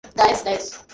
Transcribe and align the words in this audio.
Guys, 0.17 0.39
guys. 0.45 0.65